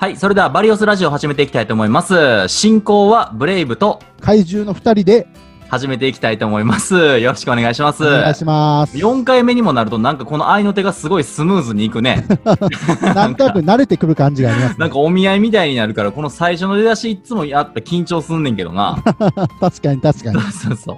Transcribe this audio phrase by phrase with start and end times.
[0.00, 2.46] はい、それではバリオスラジオを始めていきたいと思います。
[2.46, 5.26] 進行はブレイブと怪獣の二人で
[5.70, 7.18] 始めていきたいと思います。
[7.18, 8.02] よろしくお願いします。
[8.02, 8.96] お願いします。
[8.96, 12.26] 4回目にもなるとなんかこの愛の手がすごいスムーズにいくね。
[13.14, 14.76] なんとなく慣れてくる感じがあります、ね。
[14.78, 18.98] なんかお見合いみたいになるから、この最初の出だしいつもやっぱ緊張すんねんけどな。
[19.60, 20.40] 確かに確かに。
[20.40, 20.96] そうそうそう。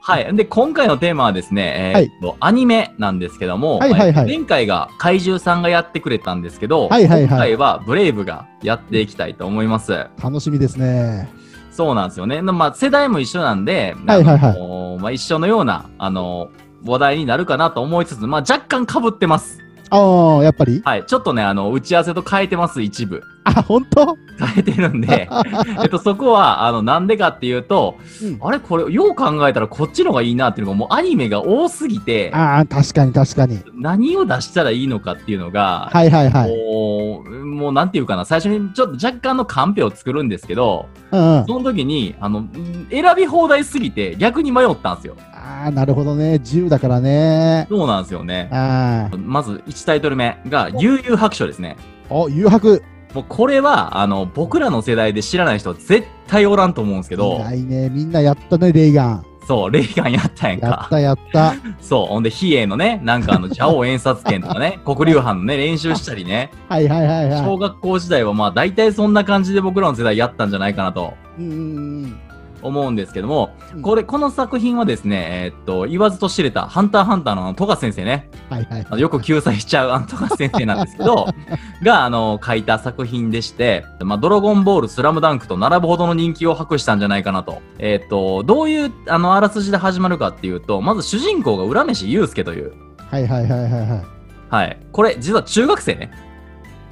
[0.00, 0.36] はい。
[0.36, 10.06] で、今回のテーマはですね、 えーはいアニメなんですけども、はいはいはいえー前回が怪獣さんがやってくれたんですけど、はいはいはい今回はブレイブがやっていきたいと思います。
[10.22, 11.43] 楽しみですね。
[11.74, 12.40] そうなんですよね。
[12.40, 16.50] まあ、世代も一緒なんで、はいはいはいまあ、一緒のような、あの
[16.86, 19.63] 話題になるかなと思いつつ、まあ、若干被ってます。
[19.94, 20.82] ああ、やっぱり？
[20.84, 21.04] はい。
[21.06, 23.22] ちょっとね、あの、打ち合わせと変えてます、一部。
[23.44, 24.16] あ、本当？
[24.38, 25.28] 変えてるんで、
[25.80, 33.60] えっと、そこは、あの、なんでかっていうと、うんあれこれ、よう考えたらこっちの方がいいなっていうのが、もうアニメが多すぎて、ああ、確かに確かに。
[33.74, 36.50] 何を出したらいいのかっていうのが、はいはいはい。
[36.50, 41.46] もう、もうなんていうかな、最初にちょっと若干のカンペを作るんですけど、うんうん。
[41.46, 42.44] その時に、あの、
[42.90, 45.16] 選び放題すぎて逆に迷ったんですよ。
[45.64, 46.38] ああ、なるほどね。
[46.38, 47.66] 自由だからね。
[47.70, 48.48] そうなんですよね。
[48.52, 49.16] ああ。
[49.16, 51.76] まず1タイトル目が、悠々白書ですね。
[52.10, 52.82] お、誘白。
[53.14, 57.88] もうこれは、あの、僕らの世代で知らない人は絶対おらんと思うんですけいど、ないね。
[57.88, 59.26] みんなやったね、レイガン。
[59.46, 60.66] そう、レイガンやったやんか。
[60.66, 61.54] やったやった。
[61.80, 71.42] そう、ほんで、比叡のね、なんかあの、蛇王演殺剣とかね、黒竜藩のね、練習したりね、はいはいはいは小学校時代はまあ、大体そんな感じで僕らの世代やったんじゃないかなとい。
[71.42, 72.23] うんうんうん
[72.64, 73.82] 思うんですけども、うん。
[73.82, 78.86] これ、この作品はですね、えーっと、言わずと知れた、ハンターハンターの富樫先生ね、はいはい。
[78.88, 81.26] あのよく救済しちゃうあの富樫先生なんですけど、
[81.82, 87.62] が、あの、書いた作品でして、まあ、ドラゴンボール、スラムダンクと並ぶほどの人気を博したんじゃないかなと。
[87.78, 92.72] えーっと、どういう、あの、あらすじで始まるかっていうと、まず主人公が浦飯祐介という、
[93.10, 94.02] はいはいはいはいはい。
[94.50, 94.78] はい。
[94.92, 96.10] これ、実は中学生ね。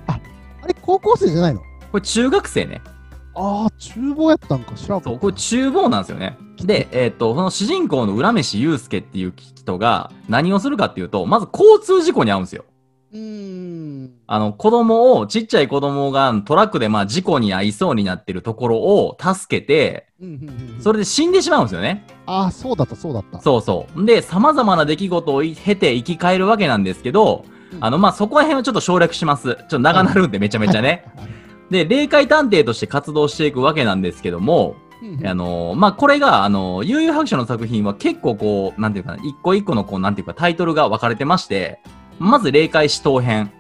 [0.07, 0.19] あ
[0.67, 1.61] れ、高校生じゃないの？
[1.91, 2.81] これ中学生ね。
[3.35, 4.75] ああ、厨房やったんか。
[4.75, 6.37] 知らんかそう、これ厨房なんですよね。
[6.59, 12.65] で、えーっと、その主人公の浦飯祐介っていう人が何をするかっていうと、まず交通事故に遭うんですよ。
[13.13, 14.11] うーん。
[14.27, 20.07] あの、子供を、ちっちゃい子供がトラックでまあ事故に遭いそうになってるところを助けて、
[20.81, 22.07] それで死んでしまうんですよね。
[22.27, 23.41] ああ、そうだった、そうだった。
[23.41, 24.05] そうそう。
[24.05, 29.55] で、様々な出来事を経て生き返るわけなんですけど、うんあの、まあ、そこら辺はちょっと省略します。
[29.55, 31.05] ちょっと長なるんでめちゃめちゃね。
[31.17, 31.42] はい。
[31.73, 34.77] で、霊界探偵として活動していくわけなんですけども、
[35.25, 41.81] あのまあ、これが、あの、悠々白書の作品は結構こう、なんていうかな、一個一個のこう、なんていうかタイトルが分かれてまして、
[42.19, 43.51] まず霊界使徒編。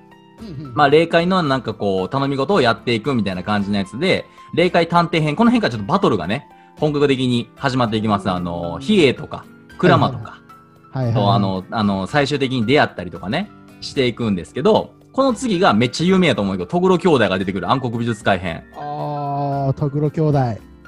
[0.75, 6.49] まあ、霊界のなんかこう、頼み事をやっていくみたいな感じのやつで、霊界探偵編、この辺からちょっとバトルがね、
[6.79, 8.31] 本格的に始まっていきます。
[8.31, 9.44] あの、比叡とか、
[9.79, 10.43] 鞍馬とか、
[10.93, 11.25] はいはいはい。
[11.25, 13.50] と、あの、あの、最終的に出会ったりとかね、
[13.81, 18.65] していくんですけど、この次がめっちゃ有名やと思うけど、トグロ兄弟が出てくる暗黒美術会編。
[18.77, 20.39] ああ、トグロ兄弟。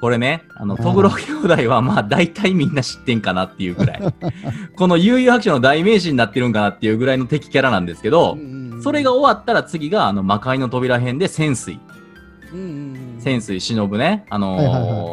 [0.01, 4.03] これね、あの、うんトグロ兄弟はまあ大体みんな知ってんかなっていうぐらい。
[4.77, 8.39] この悠々白書の代名詞になってるんかなっていうぐらいの敵キャラなんですけど、
[8.83, 11.79] それが終わったら次があの魔界の扉編で潜水。
[13.19, 14.67] 潜水忍ね、あのーはい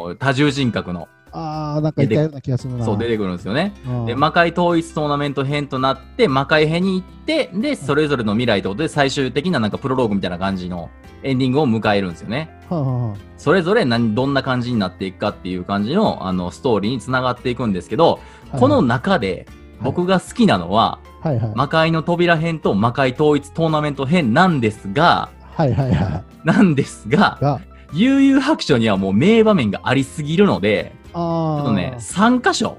[0.06, 2.84] はい多重人格の、ああ、なんかいたような気がするな。
[2.84, 3.74] そう出てくるんですよね。
[3.86, 10.90] うんで、魔界統一トーナメント編となって、魔界編に行って、で、それぞれの未来ってことで最終的ななんかプロローグみたいな感じの
[11.22, 12.50] エンディングを迎えるんですよね。
[12.68, 18.20] はあはあそれぞれ何、どんな感じになっていくかっていう感じの、あの、ストーリーにつながっていくんですけど、
[18.50, 19.46] はいこの中で
[19.80, 21.52] 僕が好きなのは、はいはい。
[21.54, 27.60] 魔界の扉編と魔界統一トーナメント編なんですが、はいはいはなんですが、
[27.92, 32.78] 悠々白書にはもう名場面がありすぎるので、ちょっとね、3箇所、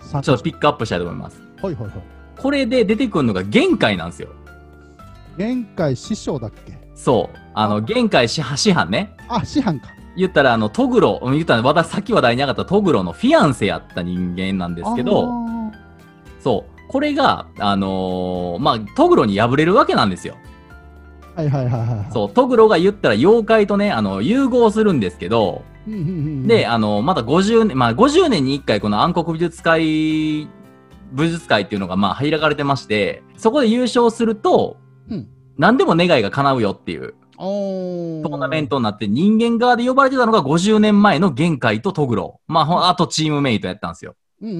[0.00, 1.40] さちょっとピックアップしたいと思います。
[1.62, 1.92] はいはいはい。
[2.38, 4.28] これで出てくるのが限界なんですよ。
[5.38, 6.78] 限界師匠だっけ？
[6.94, 7.38] そう。
[7.54, 9.16] あの、限界師師範ね。
[9.28, 9.88] あ、師範か。
[10.16, 15.72] 言ったら、あの、トグロ、言ったら、私、さっき話題に上がったトグロのフィアンセやった人間なんですけど、あ
[16.40, 16.92] そう。
[16.92, 20.36] これが、あのーまあ、トグロに敗れるわけなんですよ。
[21.36, 22.12] ーはいはいはいはい。
[22.12, 22.30] そう。
[22.30, 25.62] トグロが言ったら妖怪とね、あの、融合するんですけど。
[25.86, 30.48] で、あの、まだ50年、まあ、50年に1回この暗黒美術会、
[31.12, 34.76] 武術会っていうのが、まあ、開かれてまして、そこで優勝すると、
[35.08, 42.40] うん何でも願いが叶うよっていうおトーナメントになって、人間側で呼ばれてたのが50年前の限界とトグロ。
[42.46, 44.16] まああとチームメイトやったんですよ。
[44.40, 44.52] うんう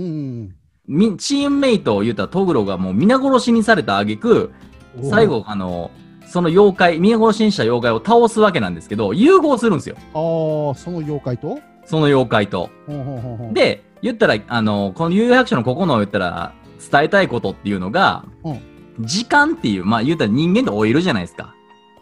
[0.44, 0.56] ん
[0.88, 4.52] みチームメイトを言ったらトグロがもう皆殺しにされた挙句、
[4.96, 5.10] うん。
[5.10, 5.90] 最後、あの、
[6.32, 9.96] その妖怪、皆殺しにした妖怪を倒すわけなんですけど、融合するんですよ。
[9.98, 11.58] ああ、その妖怪と？
[11.84, 12.70] その妖怪と。
[12.86, 16.54] ほうほうほうほう、で、言ったら、あの、この有白書のここの言ったら、
[16.90, 18.60] 伝えたいことっていうのが、うん
[19.00, 21.54] 時間っていう、まあ言ったら人間って老いるじゃないですか。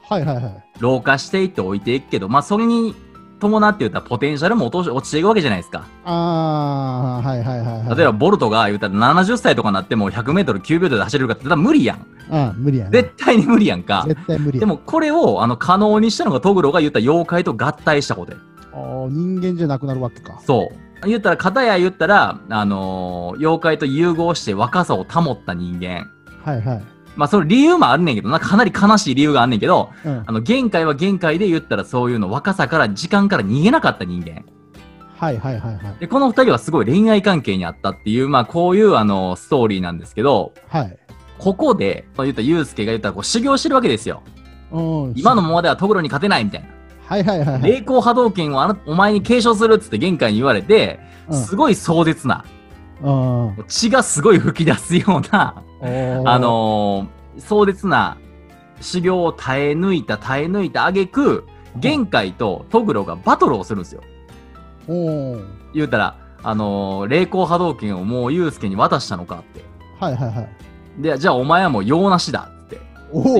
[0.02, 0.64] はいはいはい。
[0.80, 2.94] 老化していって置いていくけど、まあそれに
[3.40, 5.84] 伴って言ったらポテンシャルも落とし落ちていくわけじゃないですか。
[6.04, 7.96] ああ、はいはいはいはい。
[7.96, 12.06] 例えばボルトが言ったら70歳とかなっても100メートル9秒で走れるかって言ったら無理やん。
[12.30, 12.90] あ無理やね。
[12.92, 14.04] 絶対に無理やんか。
[14.06, 14.60] 絶対無理。
[14.60, 18.38] でもこれをあの可能にしたのがトグロが言った妖怪と合体したことや
[18.72, 20.40] あー人間じゃなくなるわけか。
[20.46, 21.08] そう。
[21.08, 26.10] 言ったら、片や言ったら、あのー妖怪と融合して若さを保った人間。
[26.44, 26.82] はいはい。
[27.16, 34.44] まあ、その理由もあるねんけどな、かなり悲しい理由があんねんけど、うんあの、限界は限界で言ったらそういうの若さから時間から逃げなかった人間。
[35.16, 35.96] はいはいはいはい。
[35.98, 40.98] で、この二人はすごい恋愛関係にあったっていう、まあ、こういうあの、ストーリーなんですけど、はい。
[41.38, 44.22] ここで、まあ言ったら、ユウスケが言ったらこう修行してるわけですよ。
[44.72, 46.68] うん今のままではトグロに勝てないみたいな。
[47.06, 47.62] はいはいはいはい。
[47.62, 52.44] 霊光波動拳をあなお前に継承するっつって限界に言われて、うんすごい壮絶な、
[53.02, 55.62] うん血がすごい吹き出すような、
[56.26, 58.18] あのー壮絶な
[58.80, 61.46] 修行を耐え抜いた耐え抜いた挙句、
[61.76, 64.02] 玄海とトグロがバトルをするんですよ。
[65.72, 69.64] 言うたら、あのー霊光波動拳をもうユウスケに渡したのかって。
[70.00, 71.02] はいはいはい。
[71.02, 72.80] で、じゃあお前はもう用なしだって。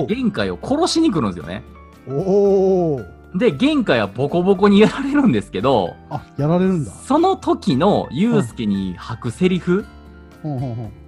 [0.07, 1.63] 玄海を殺しに来るんですよね。
[2.07, 2.13] お
[2.95, 6.91] おーで、玄海はボコボコにやられるんですけど、あ、やられるんだ。
[6.91, 9.85] その時のユウスケに吐くセリフ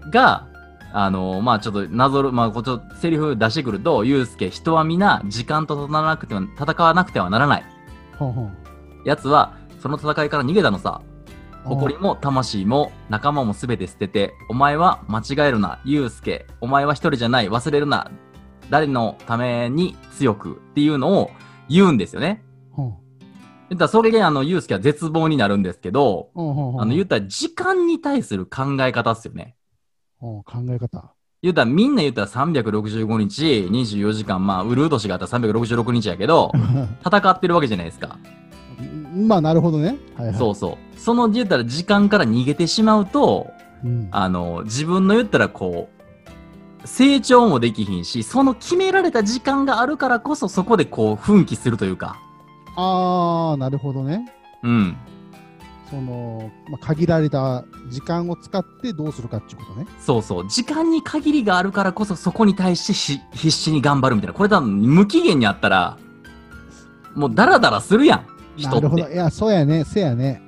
[0.09, 0.47] が、
[0.95, 7.63] あのまあちょっとなぞる、まあこっとセリフ出してくると、ユウスケ、人は皆時間と戦わなくては、戦わなくてはならない。
[8.17, 8.57] ほんほん
[9.03, 11.01] 奴は、その戦いから逃げたのさ。
[11.65, 16.45] 誇りも魂も仲間もすべて捨てて、お前は間違えるな、ユウスケ。
[16.61, 18.11] お前は一人じゃない、忘れるな。
[18.69, 21.31] 誰のために強くっていうのを
[21.69, 22.43] 言うんですよね。
[22.71, 22.97] ほん
[23.69, 26.39] 言ったらそれであの、ユウスケは絶望になるんですけど、あ
[26.85, 29.55] の、言ったら時間に対する考え方っすよね。
[30.43, 31.13] 考え方。
[31.41, 36.51] 言ったらみんな言ったら365日、24時間、まあ、ウルー年があったら366日やけど、
[37.05, 38.17] 戦ってるわけじゃないですか。
[39.13, 39.97] まあ、なるほどね。
[40.15, 40.35] はいはい。
[40.35, 40.99] そうそう。
[40.99, 43.47] その言ったら時間から逃げてしまうと、
[43.83, 44.07] うん。
[44.11, 45.89] あの、自分の言ったらこ
[46.83, 52.17] う、成長もできひんし、その決められた時間があるからこそ、そこでこう、奮起するというか、
[52.75, 54.25] ああ、なるほどね。
[54.63, 54.95] うん。
[55.93, 59.85] その、まあ、限られた時間を使ってどうするかっていうことね。
[59.99, 60.49] そうそう。
[60.49, 64.33] 時間に限りがあるからこそ、そこに対してし必死に頑張るみたいな。
[64.33, 65.99] これ多分無期限にあったら、
[67.13, 68.25] もうダラダラするやん。
[68.57, 69.07] 人なるほど。
[69.07, 69.85] いや、そうやね。
[69.85, 70.41] せやね。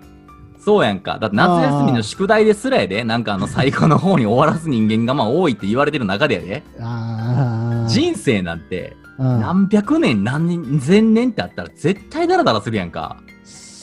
[0.57, 1.19] そうやんか。
[1.19, 6.63] だって夏休みの宿題ですらやで、なんかあの最後の方に終わらす人間がまあ多いって言われてる中でやで。
[6.79, 7.87] ああ。
[7.87, 9.41] 人生なんてうん。
[9.41, 13.17] 何百年何年千年ってあったら絶対ダラダラするやんか。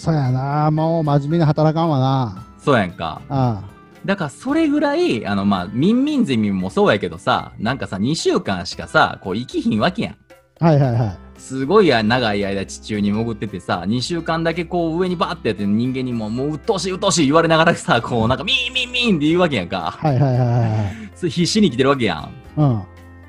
[0.02, 0.68] そうやな。
[0.72, 2.44] もう真面目に働かんわな。
[2.58, 3.22] そうやんか。
[3.28, 3.62] あ
[4.04, 10.16] だからそれぐらい、あのまあ、ミンミンゼミもそうやけどさ、なんかさ、2週間しかさ、こう生きひんわけやん。
[10.58, 10.66] あ。
[10.66, 11.18] はいはいはい。
[11.38, 19.92] すごい長い間地中に潜っててさ、2週間だけこう上にバーってやって人間にももう鬱陶しい鬱陶しい言われながらさ、こうなんかミンミンミンって言うわけやんか。
[20.00, 21.10] はいはいはいはいはい。
[21.14, 22.34] それ必死に生きてるわけやん。
[22.56, 22.82] うん。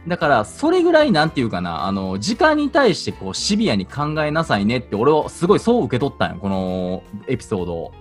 [0.07, 7.91] だから、それぐらいなんていうかな、あの、時間に対してこうシビアに考えなさいねって俺はすごいそう受け取ったんよ、このエピソードを。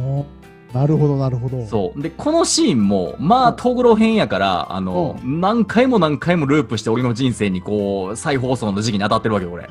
[0.00, 0.26] お
[0.72, 1.66] なるほどなるほど。
[1.66, 2.00] そう。
[2.00, 9.68] で、このシーンも、まあ、トグロ編やから、あの、何回も何回もループして俺の人生にこう、再放送の時期に当たってるわけよ、俺。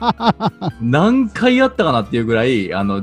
[0.80, 3.02] 何回やったかなっていうぐらい、あの、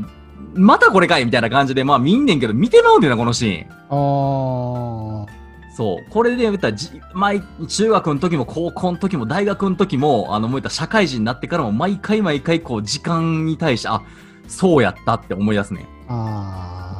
[0.53, 3.69] またこれかいみたいな感じで、まあ見んねんけど、見てまうんだよな、このシーン。
[3.89, 5.36] ああ。
[5.77, 6.09] そう。
[6.09, 14.01] これで言ったらじ、毎、中学の時も高校の時も大学の時も、あの、もうたら社会人になってからも、毎回毎回、こう、時間に対して、あ、
[14.47, 15.85] そうやったって思い出すねん。
[16.07, 16.99] あ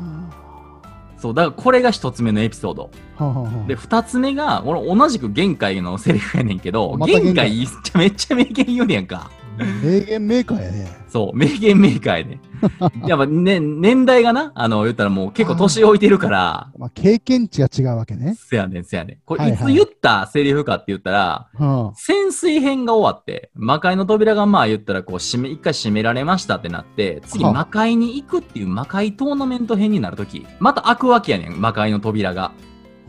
[1.17, 1.33] そう。
[1.33, 2.91] だからこれが一つ目のエピソード。
[3.65, 9.31] で、二つ目が、俺同じく玄海のセリフやねんけど、玄玄海海めっちゃ名言言うねやんか。
[9.65, 10.87] 名言メーカーやね。
[11.07, 12.39] そう、名言メーカーやね。
[13.07, 18.35] やっぱね、年代がな、あの、言ったらもう結構年老いてるから、まあ、経験値が違うわけね。
[18.37, 19.17] せやねん、せやねん。
[19.25, 21.91] これ、はいはいいつ言ったセリフかって言ったら、うん。
[21.95, 32.51] 潜水編が終わって、魔界の扉がまあ言ったらこう閉め、一回閉められましたってなって、次はあ魔界に行くっていう魔界トーナメント編になるとき、また開くわけやねん、魔界の扉が。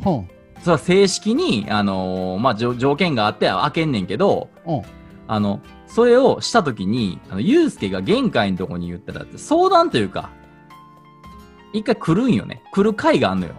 [0.00, 0.28] ほん。
[0.60, 4.82] それは正式に、あのーまあ、条条件があって開けんねんけど、うん。
[5.26, 10.30] あの、それをしたときに、あの、ゆうすけが玄関のとこに言ったら、相談というか、
[11.72, 12.62] 一回来るんよね。
[12.72, 13.54] 来る会があんのよ。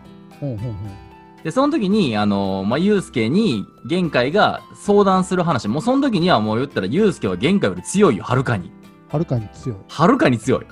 [1.43, 8.71] で、その時に、あの、まあ、ゆうすけに玄海が相談する話、もうその時にはもう言ったら、ゆうすけは玄海より強いよ、はるかに。
[9.09, 9.77] はるかに強い。
[9.87, 10.65] はるかに強い。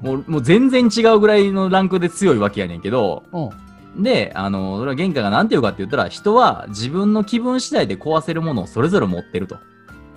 [0.00, 4.02] もう、もう全然違うぐらいのランクで強いわけやねんけど、うん。
[4.02, 9.58] で、あの、それは玄海が何て言うかって言ったら、人は自分の気分次第で壊せるものをそれぞれ持ってると。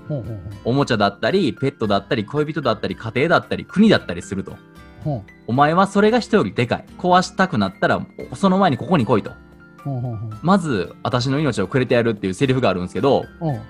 [0.07, 4.55] ほうほうおもちゃだったり、ペットだったり、恋人だったり、家庭だったり、国だったりすると。
[5.03, 6.85] ほうお前はそれが人よりでかい。
[6.97, 9.31] 壊したくなったら、その前にここに来いと。
[9.83, 13.61] ほうほうほうまず、私の命をくれてやるっていうセリフがあるんですけど、ほう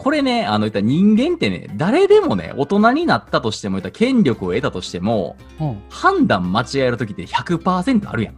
[0.00, 8.34] これね、あの、言ったら人間ってね、誰でもね、大人になったとしても、言ったら権力を得たとしても、ほう判断間違えるときって100%あるやん。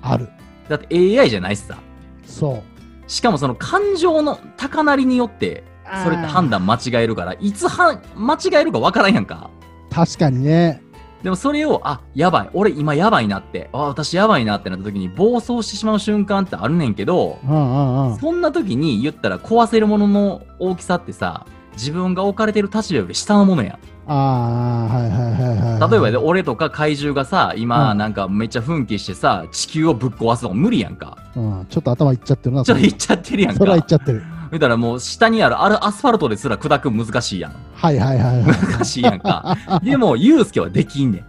[0.00, 0.30] ある。
[0.66, 0.86] だって
[1.20, 1.76] AI じゃないしさ。
[2.24, 2.62] そ
[3.06, 3.10] う。
[3.10, 5.62] しかもその感情の高鳴りによって、
[6.02, 9.50] それって判断間違えるから、いつは間違えるかわからんやんか。
[9.90, 10.82] 確かにね。
[11.22, 12.50] でもそれを、あ、やばい。
[12.52, 13.70] 俺今やばいなって。
[13.72, 18.18] あ、私やばいなってなった時に暴走してしまう瞬間ってあるねんけど、うんうんうん。
[18.18, 23.78] そんな時に言ったら壊せるものの大きさってさ、自分が置かれてる立場より下のものやん。
[24.06, 25.90] ああ、はいはいはいはい。
[25.90, 31.16] 例えばで、俺とか怪獣がさ、今うんなんかめっちゃ奮起してさ、地球をぶっ壊すとか無理やんか。
[31.34, 32.64] うん、ちょっと頭いっちゃってるな。
[32.64, 33.88] ちょっと言っちゃってるやんそれは言っか。
[33.88, 34.22] ちゃってる。
[34.52, 37.52] 見たらもう下にあるあるアスファルトですら砕く難しいやん。
[37.74, 38.44] はいはいはいはい。
[38.44, 39.56] 難しいやんか。
[39.82, 41.24] でも、ユうスケはできんねん。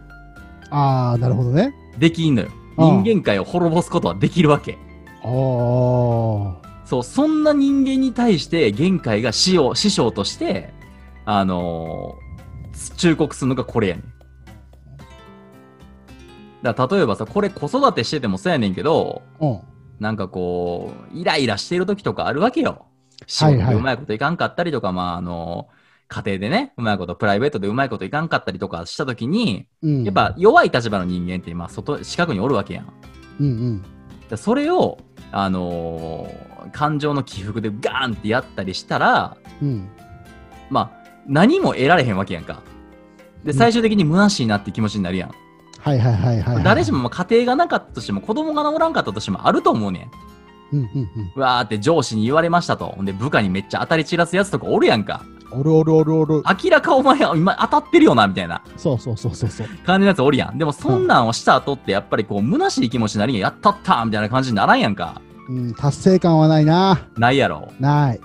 [0.72, 1.74] ああ、なるほどね。
[1.98, 2.48] できんのよ。
[2.50, 4.78] うん人間界を滅ぼすことはできるわけ。
[5.24, 5.30] ああ。
[6.86, 10.74] そう、そんな人間に対して、限界が師匠師匠として、
[11.26, 12.26] あのー
[12.98, 14.04] 忠告するのがこれやねん。
[16.62, 19.60] だ例えばさ、これ子育てしててもそうやねんけど、うん。
[20.00, 22.86] なんかこう、イライラしてる時とかあるわけよ。
[23.28, 25.68] 仕はいはい事でうまいこといかんかったりとか、まあ、あの
[26.08, 30.04] 家庭でね、うまいこと、プライベートでうまいこといかんかったりとかした時に、うん。
[30.04, 32.94] やっ、ぱ弱い立場の人間って、まあ、外、近くにおるわけやん。
[33.40, 33.84] うん
[34.32, 34.38] うん。
[34.38, 35.00] それを、
[35.32, 39.88] あのー感情の起伏でガーンってやったりしたら、うん。
[40.70, 42.64] まあ、何も得られへんわけやんか。
[43.44, 45.32] で、うん最終的に虚しいなって気持ちになるやん。
[45.80, 46.64] はいはいはいはいはい。
[46.64, 50.12] 誰しもまあ家庭がなかったとしても、子供がおらんかったとしてもあると思うねん。
[50.76, 51.32] うんうんうん。
[51.36, 52.88] うわーって上司に言われましたと。
[52.88, 55.24] ほんで、部下にめっちゃ当たり散らすやつとかおるやんか。
[55.52, 56.44] おるおるおるおる。
[56.64, 59.68] 明らかお前今当たってるよな、みたいなそうそうそうそうそう。
[59.86, 60.58] 感じのやつおるやん。
[60.58, 63.42] でも、そんなんをした後って、やっぱりこう、虚しい気持ちになるんや。
[63.42, 65.22] やったったみたいな感じにならんやんか。
[65.48, 67.08] うん、達成感はないな。
[67.18, 67.72] ないやろ。
[67.80, 68.20] ない。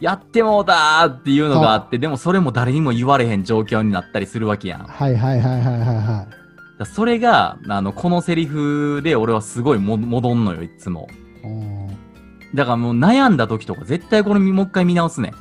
[0.00, 4.82] やってもうたーっていうのがあって、でもそれも誰にも言われへん状況になったりするわけやん。
[4.82, 6.26] はいはいはいはいはいは
[6.78, 11.08] らそれが、あの、このセリフで俺はすごいも戻んのよ、いつも。
[12.54, 15.32] だからもう悩んだ時とか絶対これもう一回見直すね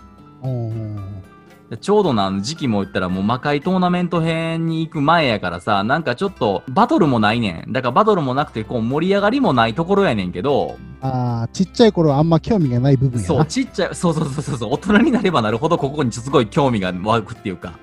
[1.80, 7.72] ちょうどな時期も言ったらもう魔界トーナメント編に行く前やからさ、なんかちょっとバトルもないねん。
[7.72, 13.28] だからバトルもなくてこう盛り上がりもないところやねんけど、ああ、ちっちゃい頃はあんま興味がない部分やな。
[13.28, 17.74] そう、ちっちゃい、そうそうそうそうそう、大人になればなるほどここにすごい興味が湧くっていうか、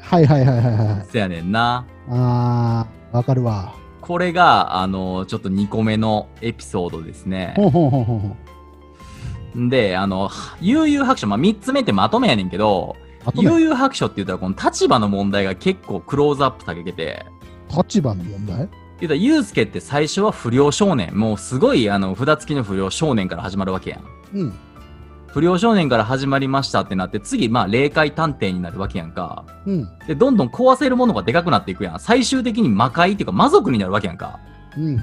[0.00, 1.06] はいはいはいはいはい。
[1.10, 1.84] そやねんな。
[2.08, 3.74] ああ、わかるわ。
[4.00, 7.54] これが、あの、ちょっと2個目のエピソードですね。
[7.56, 8.36] ほんほんほんほんほん。
[9.56, 12.96] で、あの、悠々白書、まあ、3つ目ってまとめやねんけど、
[13.34, 17.26] 悠々白書って言ったらこの立場の問題が結構クローズアップされてて、
[17.76, 18.56] 立場の問題？
[18.58, 18.68] 言っ
[19.00, 21.18] たら、ユうスケって最初は不良少年。
[21.18, 24.04] もうすごい、あの、札付きの不良少年から始まるわけやん。
[24.34, 24.52] うん。
[25.26, 29.44] 不良少年から始まりましたってなって、次、まあ、霊界探偵になるわけやんか。
[29.66, 29.88] うん。
[30.06, 32.00] で、どんどん壊せるものがでかくなっていくやん。
[32.00, 34.40] 最終的に魔界っていうか魔族になるわけやんか。
[34.76, 35.00] うん、うん、うん、う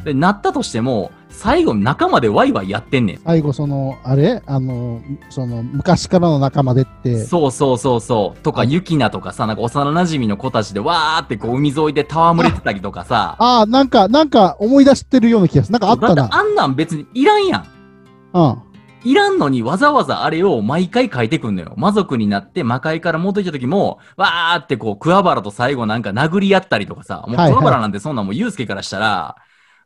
[0.00, 0.04] ん。
[0.04, 3.18] で、なったとしても、最後仲間でワイワイやってんねん。
[3.18, 4.42] 最後、その、あれ？
[4.46, 5.00] あの、
[5.30, 8.40] その、昔からの仲間でって、そうそうそうそう。
[8.40, 13.36] とか、ユキナとかさ、なんか幼馴染の子たちでわーってこう海沿いで戯れてたりとかさ。
[13.38, 15.78] ああ、なんか、なんか思い出してるような気がする。
[15.78, 16.28] なんかあったな。
[16.32, 17.66] あんなん別にいらんやん。
[18.32, 18.62] うん。
[19.04, 21.74] いらんのにわざわざあれを毎回書いてくんのよ。
[21.76, 29.36] 魔族になって魔界から戻ってきた時も、わーってこう、桑原と最後なんか殴り合ったりとかさ、もう桑原なんてそんなんもうユうスケからしたら、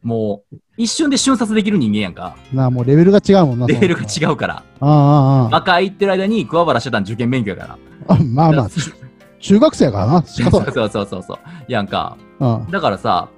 [0.02, 2.36] もう一瞬で瞬殺できる人間やんか。
[2.52, 3.66] なあ、もうレベルが違うもんな。
[3.66, 4.04] レベルがう。
[4.04, 4.54] 違うから。
[4.56, 7.78] ああ、あ魔界行ってる間に桑原してたん受験勉強やから。
[8.08, 8.16] あ、あ。
[8.16, 8.92] まあまあ、 中
[9.40, 10.22] 中学生やからな。
[10.22, 11.38] そうそうそうそうそう。
[11.68, 12.16] やんか。
[12.40, 12.66] うん。
[12.70, 13.28] だからさ、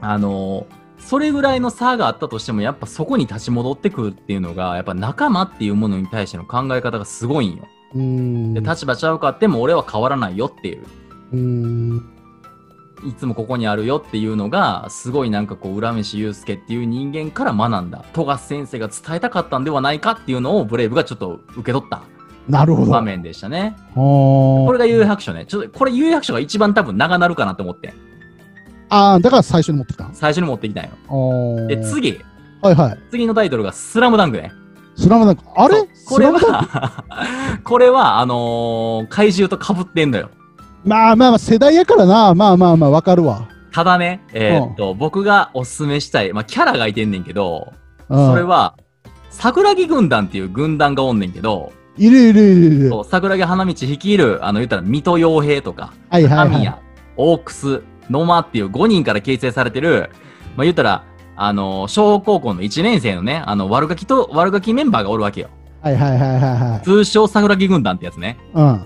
[0.00, 7.68] あのーそれぐらいの差があったとしても、やっぱそこに立ち戻ってくるっていうのが、やっぱ仲間っていうものに対しての考え方がすごいんよ。
[7.94, 8.54] うーん。
[8.54, 10.84] で、立場ちゃうかっても俺は変わらないよっていう。
[11.32, 12.14] うーん。
[13.04, 18.04] いつもここにあるよっていうのが、すごいなんかこう、浦飯祐介っていう人間から学んだ。
[18.12, 22.02] 富樫先生が伝えたかったんではないかっていうのをブレイブがちょっと受け取った
[22.48, 22.90] なるほど。
[22.90, 23.76] 場面でしたね。
[23.94, 25.44] これが有白書ね。
[25.46, 27.94] ちょっと、これ有白書が一番多分長なるかなと思って。
[28.88, 30.04] ああ、だから最初に持ってきた？
[30.08, 31.66] ん最初に持ってきたんよ。
[31.66, 32.20] で、次。
[32.62, 32.98] はいはい。
[33.10, 34.52] 次のタイトルがスラムダンクね。
[34.96, 35.42] スラムダンク。
[35.56, 35.84] あれ？
[36.06, 37.04] これは、
[37.64, 40.30] これは、あのー怪獣と被ってんのよ。
[40.84, 42.34] まあまあまあ、世代やからな。
[42.34, 43.48] まあまあまあ、わかるわ。
[43.72, 47.72] ただね、えーっと、僕がおすすめしたい、まあ、キャラがいてんねんけど、
[48.08, 48.74] うんそれは、
[49.30, 52.92] 桜木軍団っていう軍団がおんねんけど、いるいるいるいる。
[53.08, 56.48] 桜木花道率いる、あの、言ったら、水戸洋平とか、はいはいはい。
[56.50, 56.76] 神谷、
[57.16, 57.38] オー
[58.08, 60.10] クス、野間っていう5人から形成されてる、
[60.56, 61.04] まあ、言ったら、
[61.36, 65.48] あの、小高校の1年生のね、あの、悪ガキと、悪ガキメンバーがおるわけよ。
[65.82, 66.84] はいはいはいはいはい。
[66.84, 68.38] 通称桜木軍団ってやつね。
[68.54, 68.84] うん。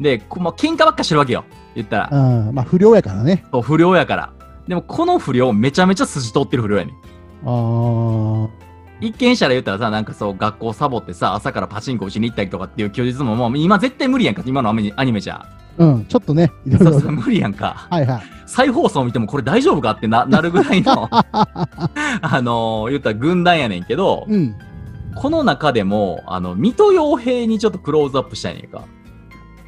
[0.00, 1.44] で、こまあ、喧嘩ばっかしてるわけよ。
[1.74, 2.08] 言ったら。
[2.12, 2.54] うん。
[2.54, 3.46] まあ、不良やからね。
[3.50, 4.32] そう不良やから。
[4.68, 6.94] でも、この不良、めちゃめちゃ筋通ってる不良やねん。
[7.46, 8.48] あー。
[9.00, 15.46] 一見したら言ったらさ、なんかそう、学校サボってさ、朝からパチンコ打ちに行ったりとかっていう休日も、もう今絶対無理やんか、今のアニメアニメじゃ。
[15.78, 16.04] うん。
[16.06, 17.10] ちょっとね、いろいろ。
[17.12, 17.86] 無理やんか。
[17.90, 18.22] はいはい。
[18.46, 24.54] 再放送見てもこれ大丈夫かってな なるぐらいの、 あのー言ったら軍団やねんけど、うん。
[25.14, 28.82] この中でも、あの、水戸洋平にちょっとクローズアップしたいねんか。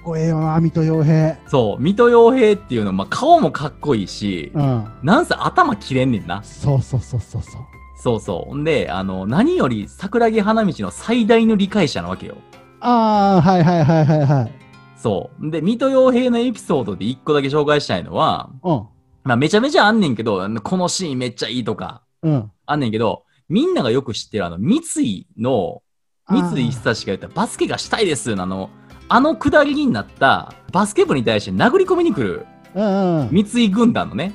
[0.05, 1.37] 怖えよな、水戸洋平。
[1.47, 4.85] そう、水戸洋平っていうのは、まあ、顔もかっこいいし、うん。
[5.03, 6.43] なんせ頭切れんねんな。
[6.43, 7.63] そうそうそうそうそう。
[8.01, 8.51] そうそう。
[8.51, 12.37] ほんで、あの、何より桜木花道の最大の理解者なわけよ。
[12.81, 14.53] ああ、はいはいはいはいはい。
[14.99, 15.51] そう。
[15.51, 18.87] で、水戸洋平のエピソードで一個だけ紹介したいのは、うん。
[19.25, 22.51] まあ、めちゃめちゃあんねんけど、このシーンめっちゃいいとか、うん。
[22.67, 25.83] あんねんけど、みんながよく知ってるあの、三井の、
[26.29, 28.71] 三井久志が言ったバスケがしたいですのあの、
[29.09, 32.47] あのくだりになったバスケ部に対して殴り込みに来る。
[32.75, 34.35] 三井軍団のね、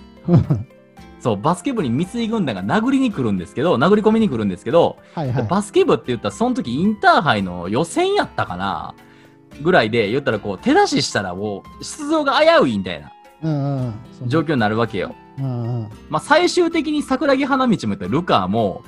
[1.20, 5.44] そう、バスケ部に三井軍団が殴りに来るんですけど、殴り込みに来るんですけど、はいはい。
[5.48, 8.96] バスケ部って言ったら、その時インターハイの予選やったかな
[9.62, 13.12] ぐらいで、言ったらこう、手出ししたらもう、出場が危ういみたいな
[14.28, 15.16] 状況になるわけよ。
[16.10, 18.84] まあ、最終的に桜木花道も言ったらルカーも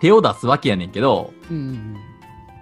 [0.00, 1.96] 手を出すわけやねんけど、うんうん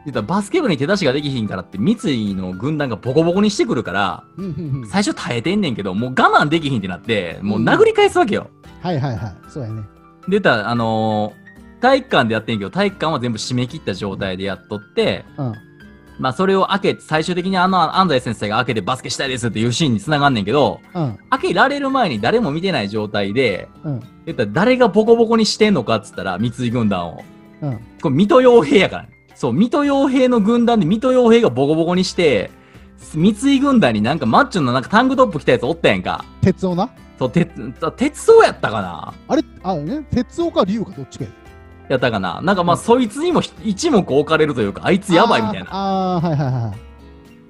[0.04, 4.88] 言ったらバスケ部に手出しができひんからって三井の軍団がボコボコにしてくるから、うんうんうん。
[4.88, 8.48] 最初耐えてんねんけど、もう我慢できひんってなって、もう殴り返すわけよ。
[8.82, 9.36] はいはいはい。
[9.48, 9.82] そうやね。
[9.82, 9.88] で、
[10.28, 11.46] 言ったら、あのー
[11.80, 15.54] 体育館でやってんけど、体育館は全部締め切った状態でやっとって、うん。
[16.18, 21.18] まあそれを開けて、最終的にあの安西先生が開けてバスケしたいですっていうシーンに繋がんねんけど、うん。
[21.30, 24.00] 開けられる前に誰も見てない状態で、うん。
[24.24, 27.24] 言ったら誰がボコボコにしてんのかっつったら、三井軍団を。
[27.60, 27.80] うん。
[28.00, 29.10] これ水戸洋平やからね。
[29.34, 32.50] そう、水戸洋平の軍団で水戸洋平がボコボコにして、
[33.14, 36.24] 三井軍団になんかマッチョのなんかタンクトップ着たやつおったやんか。
[36.40, 36.88] 鉄夫な？
[37.18, 37.50] そう、鉄、
[37.96, 41.30] 鉄夫やったかなあれ、あれね、鉄夫か龍かどっちかや
[41.88, 45.68] やったかななんかまあ、そいつにもひ一目置かれるというか、あいつやばいみたいな。
[45.70, 46.86] あーあー、はいはいはい。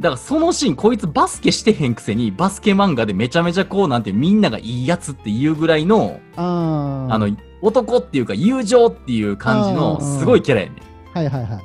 [0.00, 10.74] だからそのシーン、こいつバスケしてへんくせに、バスケ漫画でめちゃめちゃこう、なんてみんながいいやつっていうぐらいの、あの、男っていうか友情っていう感じの、すごいキャラやね
[11.14, 11.64] はいはいはい。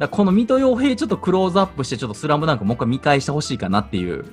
[0.00, 4.24] らこの水戸洋平ちょっとクローズアップして、ちょっとスラムダンクもう一回見返してほしいかなっていう、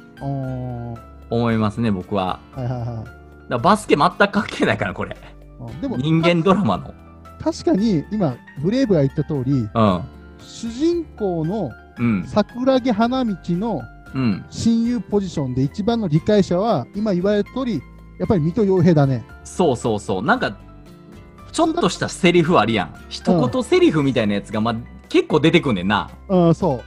[1.30, 2.40] 思いますね、僕は。
[2.54, 3.06] はいはいは
[3.48, 3.50] い。
[3.50, 5.16] だバスケ全く関係ないから、これ。
[5.60, 6.94] うんでも、人間ドラマの。
[7.42, 10.04] 確かに今、ブレイブが言った通り、うん。
[10.40, 12.24] 主人公のうん。
[12.28, 13.82] 桜木花道の
[14.14, 14.46] うん。
[14.50, 17.82] 親友ポジションで一番の理解者は、今言われた通り、
[18.18, 19.24] やっぱり水戸洋平だね。
[19.44, 20.24] そうそうそう。
[20.24, 20.58] なんか、
[21.52, 22.96] ちょっとしたセリフあるやん。
[23.10, 24.76] 一言セリフみたいなやつが、まあ、
[25.10, 26.10] 結構出てくんねんな。
[26.28, 26.84] うん、そう。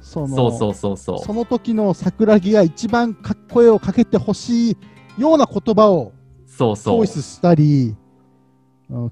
[0.00, 1.18] そのそうそうそうそう。
[1.20, 4.76] その時の桜木が一番かっ声をかけてほしい
[5.18, 6.12] ような言葉を
[6.46, 7.22] そうそうチョイ。
[7.22, 8.01] スしたり、うん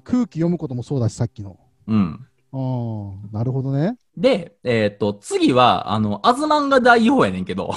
[0.03, 1.57] 空気読むこともそうだし、さっきの。
[1.87, 2.27] うん。
[2.53, 3.97] うん、なるほどね。
[4.17, 7.73] で、えっ、と、次は、あの、アズマンガ大王やねんけど、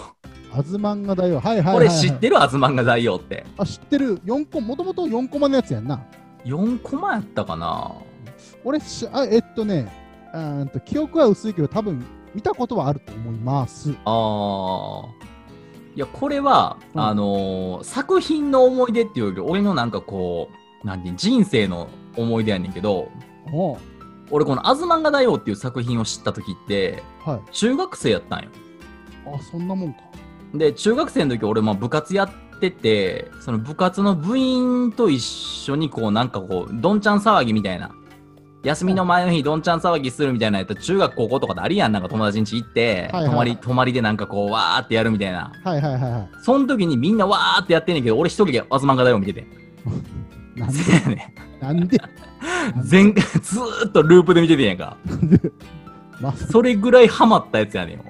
[0.53, 1.41] アズマンガだよ。
[1.41, 1.89] はいはいはい、はい。
[1.89, 2.41] これ知ってる？
[2.43, 3.45] アズマンガ大王って。
[3.59, 4.19] あ、知ってる。
[4.21, 6.05] 4コもともと4コマのやつやんな。
[6.45, 7.93] 4コマやったかな？
[8.65, 9.91] 俺しあ、えっとね、
[10.33, 13.95] あーんと記憶は薄いけど、多分見たことはあると思います。
[14.05, 15.07] あー。
[15.97, 23.11] いや、これは、うんあのー作品の思い出っていうより、俺のなんかこう、なんて人生の思い出やねんけど、
[24.31, 27.51] 俺このアズマンガ大王っていう作品を知った時って、はい。
[27.51, 28.51] 中学生やったんよ。
[29.27, 30.01] あ、そんなもんか。
[30.55, 37.91] で、中学生の時俺まあ部活やってて、その部活の部員と一緒にこうなんかこう、どんちゃん騒ぎみたいな。
[38.63, 41.93] 休みの前の日どんちゃん騒ぎするみたいなやったら中学高校とかでありやん。
[41.93, 45.53] なんか友達ん家行って、はいはい泊まり、泊まりでなんかこうわーってやるみたいな。
[45.63, 46.29] はいはいはいはい。
[46.43, 49.47] その時にみんなわーってやってんねんけど、俺一人でアズマンガ大王見てて。
[50.57, 50.75] なんで？
[50.75, 51.97] せやねなんで？
[51.97, 52.01] ん
[52.83, 54.97] 全、ずーっとループで見ててんやんか。
[56.21, 58.05] まあ、それぐらいハマったやつやねんよ。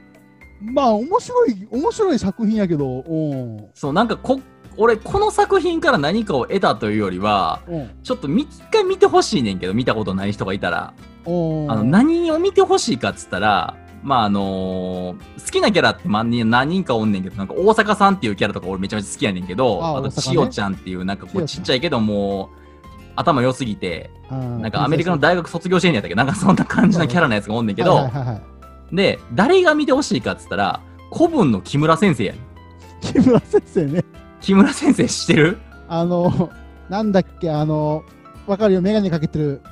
[0.61, 4.40] まあ、面白い、面白い作品やけど、おそう、なんかこ、
[4.76, 7.61] 俺この作品から何かを得たというよりは、
[8.02, 10.94] ちょっとみ一回見てほしいねんけど、見たことない人がいたら。
[11.24, 22.58] おあの、何を見てほしいかっつったら、まああのー好きなキャラってまあに何人かおんねんけど、なんか大阪さんっていうキャラとか俺めちゃめちゃ好きやねんけど、あとあ大阪ね千代ちゃんっていうなんかこうちっちゃいけどもう
[23.16, 26.14] 頭良すぎて、ななんかアメリカの大学卒業してんねやったっけ？
[26.14, 28.10] なんかそんな感じのキャラのやつがおんねんけど、
[28.92, 30.80] で、誰が見てほしいかっつったら、
[31.12, 32.42] 古文の木村先生やねん。
[33.00, 34.04] 木村先生ね。
[34.40, 35.58] 木村先生知ってる？
[35.88, 36.50] あの、
[36.88, 38.04] なんだっけ、あの、
[38.46, 39.62] わかるよ、メガネかけてる。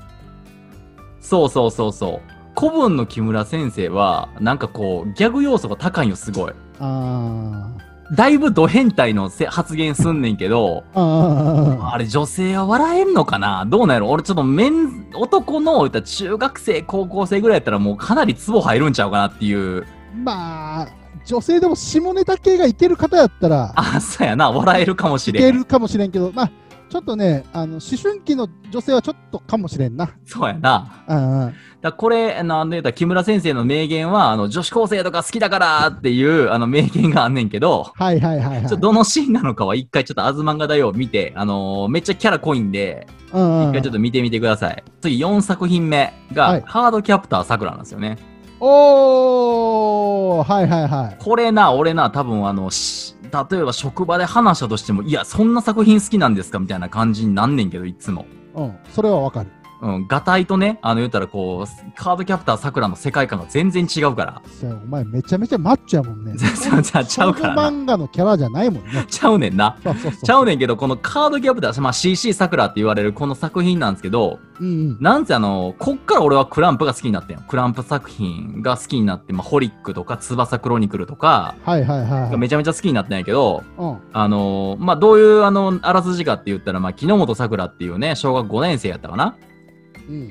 [1.21, 2.32] そうそうそうそう。
[2.59, 6.53] 古文の木村先生は、なんかこう、ギャグ要素が高いんよ、すごい。
[6.81, 7.69] あ
[8.15, 13.65] だいぶド変態のせ発言すんねんけど、ーあれ女性は笑えんのかな？
[13.65, 14.11] どうなんやろ？
[14.11, 19.87] 俺ちょっと面、男の言ったら中学生、高校生ぐらいやったらもうかなりツボ入るんちゃうかなっていう。
[20.15, 20.88] まあ、
[21.25, 24.51] 女性でも下ネタ系がいける方やったら、あ、そうやな。
[24.51, 25.43] 笑えるかもしいれん。
[25.51, 26.51] けるかもしれんけど、まあ、
[26.93, 30.11] ちょっとね、あの思春期の女性はちょっとかもしれんな。
[30.27, 31.03] そうやな。
[31.09, 38.61] うんうんだこれ、あの、あの言うたら木村先生の名言は、あの、女子高生とか好きだからっていう、あの、名言があんねんけど、はいはいはいはい。
[38.61, 44.85] ちょっとどのシーンなのかは一回ちょっとアズマンガ大を見て、あのーめっちゃキャラ濃いんで、うんうん一回ちょっと見てみてください。
[45.01, 48.19] 次4作品目が、はいハードキャプターさくらなんですよね。
[48.61, 51.17] おー、はいはいはい。
[51.19, 56.59] これな、俺な、多分あの、し例えば職場で話したとしても、いや、そんな作品好きなんですか？
[56.59, 58.27] みたいな感じになんねんけど、いつも。
[58.55, 59.51] うん、それはわかる。
[59.83, 64.42] うん、ガタイとね、あの、言ったらこう、カードキャプターさくらの世界観が全然違うから。
[64.85, 66.35] お前めちゃめちゃマッチョやもんね。
[66.38, 67.68] ちゃうからな。
[67.68, 69.05] 漫画のキャラじゃないもんね。
[69.09, 69.77] ちゃうねんな。
[69.83, 70.23] そうそうそう。
[70.25, 74.97] ちゃうねんけど、このカードキャプター、まあ、CC さくらって言われるこの作品なんですけど、うんうん。
[75.01, 77.40] なんせあの、こっから俺はクランプが好きになったよ。
[77.49, 82.37] クランプ作品が好きになって、まあ、ホリックとか翼クロニクルとか、はいはいはいはい。
[82.38, 83.97] めちゃめちゃ好きになったんやけど、うん。
[84.12, 89.52] あのまあ、どういうあの、あらすじかって言ったら、まあ、木本さくらっていうね、小学5年生やったかなうん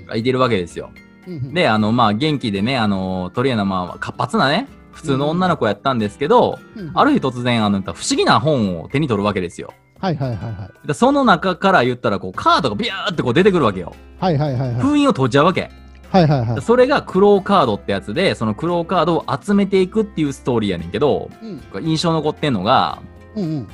[0.06, 0.92] がいてるわけですよ。
[1.28, 1.54] うん。
[1.54, 9.74] で、あの、まあ、元気でね、あの、とりあえずまあ、活発なね、普通の女の子やったんですけど、うん、ある日突然、あの、不思議な本を手に取るわけですよ。
[10.00, 10.88] はいはいはいはい。
[10.88, 13.94] でその中から言ったら、こう、カードがビューってこう出てくるわけよ。
[14.20, 14.82] はいはいはいはい。
[14.82, 15.70] 封印を解いちゃうわけ。
[16.10, 16.62] はいはいはい。
[16.62, 23.02] それがクローカードってやつで、そのクローカードを集めていくっていうストーリーやねんけど、うん印象残ってんのが、
[23.36, 23.68] うんうん。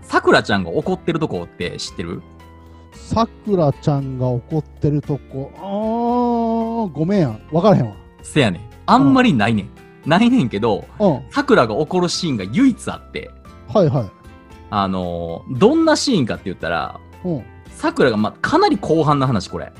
[0.00, 2.22] さくらちゃんが怒ってるとこって知ってる？
[3.12, 7.38] さくらちゃんが怒ってるとこ、あー、ごめんや。
[7.52, 7.92] わからへんわ。
[8.22, 8.70] せやねん。
[8.86, 9.68] あんまりないねん。
[10.06, 11.22] ないねんけど、うん。
[11.30, 13.30] さくらが怒るシーンが唯一あって、
[13.68, 14.10] はいはい。
[14.70, 17.44] あのーどんなシーンかって言ったら、うん。
[17.68, 19.70] さくらが、まあ、かなり後半の話、これ。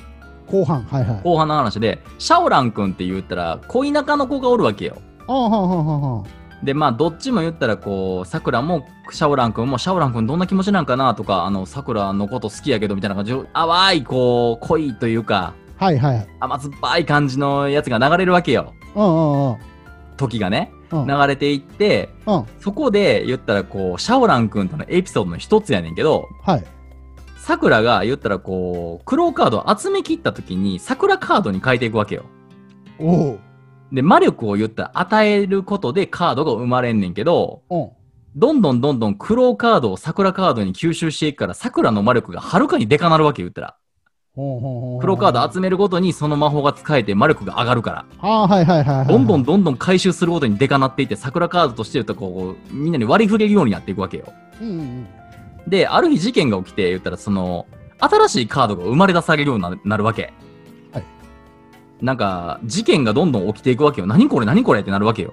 [0.46, 1.20] 後半、はいはい。
[1.24, 4.98] 後半の話で、シャオラン君って言ったら、恋仲の子がおるわけよ。
[5.26, 6.24] あーはんはんはんはん。
[6.62, 16.28] で、まあ、どっちも言ったら、こう、さくらも、シャオラン君も、シャオラン君どんな気持ちなんかなとか、あの、さくらのこと好きやけど、みたいな感じで、淡い、こう、恋というか、はいはい。
[16.38, 18.72] 甘酸っぱい感じのやつが流れるわけよ。
[18.94, 19.56] うんうんうん。
[20.16, 22.44] 時がね、うん流れていって、うん。
[22.60, 26.64] そこで言ったら、こう、シャオラン君とのエピソードの一つやねんけど、はい。
[27.38, 32.24] さくらが言ったら、こう、クローカードを集め切った時に、さくらカードに変えていくわけよ。
[33.00, 33.38] おお。
[33.92, 37.90] で、魔力を言ったら与えることでカードが生まれんねんけど、うん。
[38.34, 43.76] どんどんどんどんクローカードを桜カードに吸収していくから、桜の魔力がはるかにデカなるわけ言ったら。
[44.34, 48.06] ほうほうほうほうクローカード集めるごとにその魔法が使えて魔力が上がるから。
[48.20, 49.06] あーはいはいはいはい。
[49.06, 54.32] どんどんどんどん回収するごとにデカなっていって、桜カードとして言うとこう、みんなに割り振れるようになっていくわけよ。
[54.62, 55.06] うんうんうん。
[55.68, 57.66] で、ある日事件が起きて言ったら、その、
[57.98, 60.32] 新しいカードが生まれ出されるようにななるわけ。
[62.02, 62.06] はい。
[62.06, 64.06] なんか、事件がどんどん起きていくわけよ。
[64.06, 65.32] 何これ何これってなるわけよ。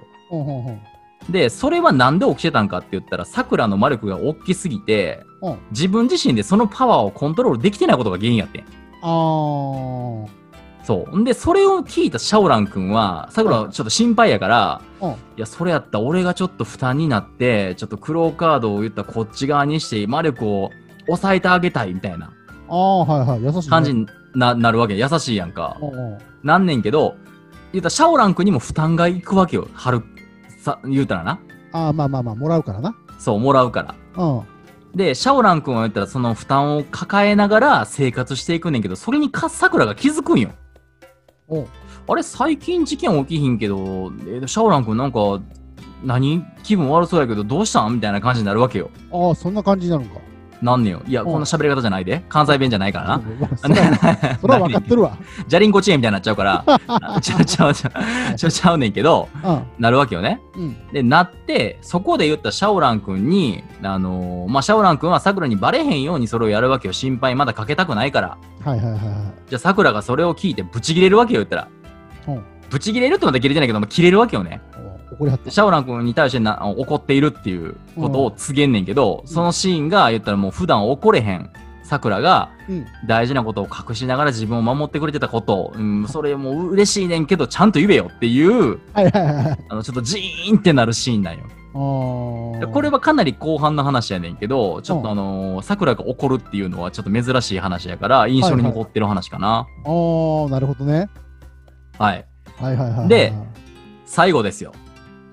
[1.28, 5.58] で、それはなんで起きてたんかって言ったら、桜の魔力が大きすぎて、うん。
[5.70, 8.64] 自分自身でそのパワーをコントロールできてないことが原因やってん。
[9.02, 10.26] あー。
[10.82, 11.18] そう。
[11.18, 15.10] んで、それを聞いたシャオラン君は、桜はちょっと心配やから、うん。
[15.10, 20.70] いや、それやったら俺がちょっと負担になって、ちょっとクローカードを言ったらこっち側にして魔力を
[21.06, 22.32] 抑えてあげたいみたいな
[22.68, 23.42] あーはいはい。
[23.42, 23.70] 優しい、ね。
[23.70, 24.94] 感じにななるわけ。
[24.94, 25.76] 優しいやんか。
[26.42, 27.16] なんねんけど、
[27.72, 29.68] 言ったらシャオラン君にも負担がいくわけよ。
[29.74, 30.02] 春、
[30.58, 31.40] さ、言うたらな。
[31.72, 32.96] あーまあまあまあ、もらうからな。
[33.18, 33.94] そう、もらうから。
[34.24, 34.42] うん。
[34.96, 40.50] で、シャオラン君は言ったらその負担を抱えながら生活していくねんけど、それにか、桜が気づくんよ。
[42.08, 45.40] あれ、最近事件起きひんけど、えーシャオラン君なんか、
[46.02, 46.44] 何？
[46.62, 47.94] 気分悪そうやけど、どうしたん？
[47.94, 48.90] みたいな感じになるわけよ。
[49.12, 50.18] ああ、そんな感じになるんか。
[50.62, 51.02] なんねよ。
[51.06, 52.24] いや、うんこんな喋り方じゃないで。
[52.28, 53.22] 関西弁じゃないからな。
[53.56, 55.16] それはそれは分かってるわ。
[55.48, 56.64] じゃりんこチェーンみたいになっちゃうから、
[57.20, 57.90] ちゃうちゃうちゃ
[58.34, 59.62] う、ちゃうちゃうねんけど、うん。
[59.78, 60.40] なるわけよね。
[60.56, 60.76] うん。
[60.92, 66.92] で、なって、そこで言ったシャオラン君に、あのーまあ、シャオラン君は桜にバレへんようにそれをやるわけよ。
[66.92, 68.36] 心配まだかけたくないから。
[68.64, 69.00] はいはいはいはい。
[69.48, 71.68] じゃあ桜がそれを聞いてブチギレるわけよ、言ったら。
[72.28, 74.60] うんブチギレるってまだ切れてないけど、まあ、切れるわけよね。
[75.10, 75.50] お怒りはったで。
[75.50, 81.50] シャオラン君に対してな怒っているっていうことを告げんねんけど、そのシーンが言ったらもう普段怒れへん
[81.82, 82.86] 桜がうん。
[83.06, 89.58] 大事なことを隠しながら自分を守ってくれてたこと、うん、それも嬉しいねんけど、ちゃんと言えよっていう、はいはいはいはい。
[89.68, 91.44] あの、ちょっとジーンってなるシーンなんよ。
[91.72, 99.66] これはかなり後半の話やねんけど、ちょっとうんあのー桜が怒るっていうのはちょっと珍しい話やから、印象に残ってる話かな。
[99.84, 101.08] あー、なるほどね。
[101.98, 102.26] はい。
[102.56, 103.08] はいはいはいはい。
[103.08, 103.32] で、
[104.04, 104.72] 最後ですよ。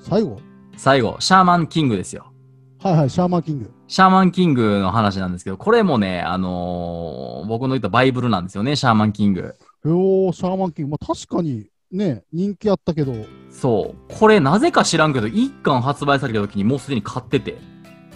[0.10, 0.40] 最後？
[0.78, 2.32] 最後、シャーマンキングですよ。
[2.82, 3.72] はいはい、シャーマンキング。
[3.90, 9.56] シャーマンキングの話なんですけど、これもね、あのー僕の言ったバイブルなんですよね、シャーマンキング。
[9.84, 10.92] おー、シャーマンキング。
[10.92, 13.12] まあ確かにね、人気あったけど。
[13.12, 14.14] へそう。
[14.18, 17.58] これなぜか知らんけど、一巻発売された時にもうすでに買ってて、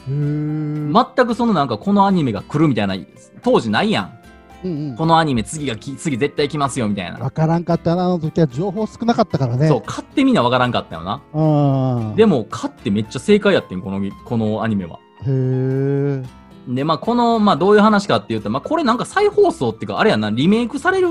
[0.10, 1.13] ー。
[1.15, 2.95] 全くそのなんかこのアニメが来るみたいな、
[3.41, 4.20] 当時ないやん。
[4.63, 4.95] うんうん。
[4.95, 7.19] このアニメ次がき、次絶対来ますよみたいな。
[7.19, 9.67] わからんかったな、あの時は情報少なかったからね。
[9.67, 11.21] そう、買ってみなわからんかったよな。
[11.34, 12.15] うん。
[12.15, 15.00] でも、買ってめっちゃ正解やってん、この、このアニメは。
[15.24, 16.26] へー。
[16.67, 21.08] で、まあ、この、まあ、どういう話かっていうと、まあ、これなんか再放送っていうか、あれやな、リメイクされる、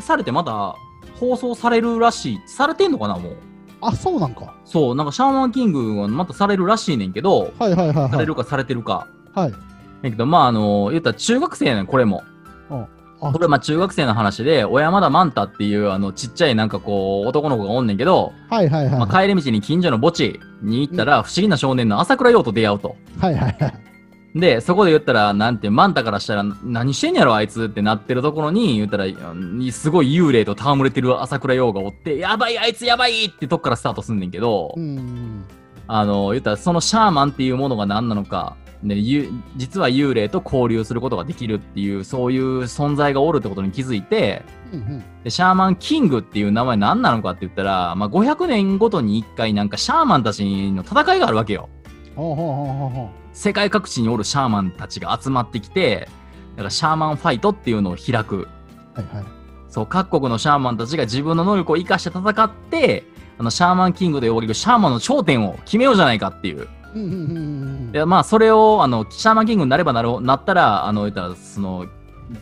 [0.00, 0.76] されてまた
[1.18, 2.40] 放送されるらしい。
[2.46, 3.36] されてんのかな、もう。
[3.82, 4.54] あ、そうなんか。
[4.64, 8.10] そう、なんかシャーマンキングはまたされるらしいねんけど、はいはいはいはい。
[8.10, 9.06] されるかされてるか。
[9.34, 9.52] はい。
[9.52, 9.58] だ
[10.02, 12.22] けど、まあ、あの、言ったら中学生やねん、これも。
[12.70, 18.98] あこれ、まあ、中学生の話で、小山田マンタっていう、あの、ちっちゃいなんかこう、男の子がおんねんけど、はいはいはい。
[18.98, 22.96] まあ、帰り道に近所の墓地に行ったら、不思議な少年の朝倉陽と出会うと。
[23.18, 23.90] はいはいはい。
[24.34, 35.44] で、そこで言ったら、なんて、マンタからしたら、何してんやろ、あいつってなってるところに、言ったら、うんすごい幽霊と戯れてる朝倉陽がおって、やばい、あいつやばいってとこからスタートすんねんけど、うん。
[35.88, 45.04] あの、言ったら、そのシャーマンっていうものが何なのか、実は幽霊と交流することができるっていう、そういう存在がおるってことに気づいて、うんうん。
[45.22, 51.68] でシャーマンキングっていう名前何なのかって言ったら、まあ、500年ごとに1回なんかシャーマンたちの戦いがあるわけよ。
[52.16, 56.08] ほうほうほうほうほ世界各地におるシャーマンたちが集まってきて、
[56.52, 58.36] だからシャーマンファイトっていうのを開く。
[58.36, 58.48] う。
[58.94, 59.24] はいはい。
[59.68, 63.04] そう、各国のシャーマンたちが自分の能力を生かして戦って、
[63.38, 66.68] あの、シャーマンキングと呼ばれるシャーマンの頂点を決めようじゃないかっていう。
[66.94, 67.40] うんうんうんう
[67.88, 67.92] ん。
[67.92, 71.86] で、まあ、それを、あの、シャーマンキングになればなる、なったら、あの、言ったら、その、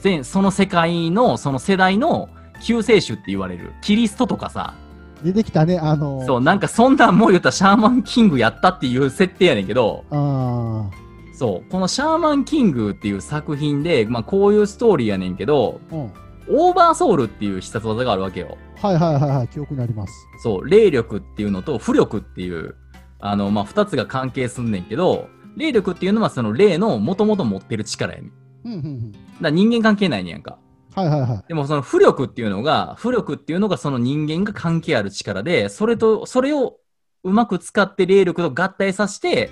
[0.00, 2.28] 全、その世界の、その世代の
[2.62, 3.72] 救世主って言われる。
[3.82, 4.74] キリストとかさ、
[5.22, 10.88] 出てきたね、あのー、そう、なんかそんなんもう言ったらシャーマンキングやったっていう設定やねんけど、あ
[11.34, 15.94] そう、このシャーマンキングっていう作品で、まあこういうストーリーやねんけど、あ。
[15.94, 16.12] うん。
[16.50, 18.56] オーバーソウルっていう必殺技があるわけよ。
[18.80, 19.48] はいはいはいはい。
[19.48, 20.12] 記憶にあります。
[20.42, 22.74] そう、霊力っていうのと浮力っていう、
[23.20, 28.32] あの、まあ二つが関係すんねんけど、霊力っていうのはその霊の元々持ってる力やねん。
[28.64, 29.12] うんうんうん。
[29.40, 30.58] ら人間関係ないねやんか。
[30.94, 31.44] はいはいはい。
[31.48, 36.76] でもその浮力っていうのが、浮力っていうのがその人間が関係ある力で、それと、それを
[37.24, 39.50] うまく使って霊力と合体させて、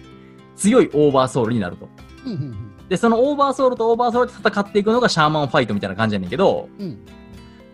[0.56, 1.88] 強いオーバーソウルになると。
[2.24, 6.86] うんうんで、そのオーバーソウルとオーバーソウルで戦っていくのがシャーマンファイトみたいな感じやねんけど、うん。
[6.86, 6.98] うん。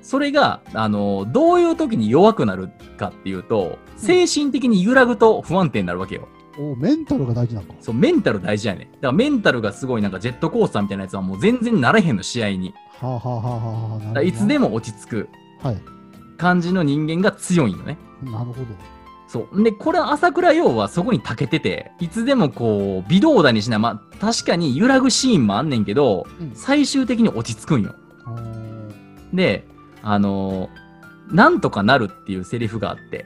[0.01, 6.29] それが、あの、どういう時に弱くなるかっていうと、精神的に揺らぐと不安定になるわけよ。
[6.59, 7.73] おメンタルが大事なんか。
[7.81, 8.93] そう、メンタル大事やねん。
[8.93, 12.75] だからメンタルがすごいなんかジェットコースターみたいなやつはもう全然なれへんの、試合に。
[13.01, 13.43] はあはあは
[13.93, 15.29] あはだからいつでも落ち着く
[15.63, 15.79] はい。
[16.37, 17.97] 感じの人間が強いんよね。
[18.23, 18.57] なるほど。
[19.29, 19.63] そう。
[19.63, 23.79] で、これ朝倉陽はそこに長けてて、いつでもこう、微動だにしない。
[23.79, 27.95] まあ、確かに揺らぐシーンもあんねんけど、うん最終的に落ち着くんよ。
[29.33, 29.65] で、
[30.03, 30.83] あのー
[31.35, 33.25] なんとかなるっていうセリフがあって。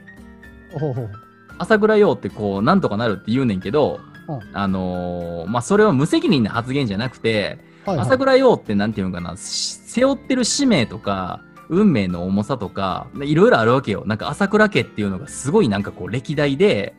[1.57, 4.39] 朝倉陽ってこう、なんとかなるって言うねんけど、うん。
[4.53, 8.05] あのーまあ、それは無責任な発言じゃなくて、はいはい。
[8.07, 14.03] 朝倉陽ってなんていうのかな、し背負ってる使命とか、運命の重さとか、いろいろあるわけよ。
[14.05, 16.95] なんか朝倉家っていうのがすごいなんかこう歴代で、